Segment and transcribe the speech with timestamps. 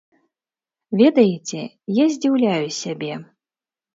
[1.01, 1.59] Ведаеце,
[2.03, 3.13] я здзіўляю сябе.